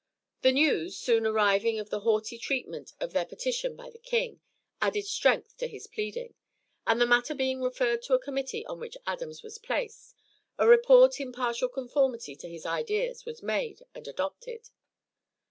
The 0.41 0.51
news, 0.51 0.97
soon 0.97 1.27
arriving 1.27 1.77
of 1.77 1.91
the 1.91 1.99
haughty 1.99 2.39
treatment 2.39 2.91
of 2.99 3.13
their 3.13 3.23
petition 3.23 3.75
by 3.75 3.91
the 3.91 3.99
king, 3.99 4.41
added 4.81 5.05
strength 5.05 5.55
to 5.57 5.67
his 5.67 5.85
pleading, 5.85 6.33
and 6.87 6.99
the 6.99 7.05
matter 7.05 7.35
being 7.35 7.61
referred 7.61 8.01
to 8.05 8.15
a 8.15 8.19
committee 8.19 8.65
on 8.65 8.79
which 8.79 8.97
Adams 9.05 9.43
was 9.43 9.59
placed, 9.59 10.15
a 10.57 10.67
report 10.67 11.19
in 11.19 11.31
partial 11.31 11.69
conformity 11.69 12.35
to 12.37 12.49
his 12.49 12.65
ideas 12.65 13.25
was 13.25 13.43
made 13.43 13.83
and 13.93 14.07
adopted. 14.07 14.69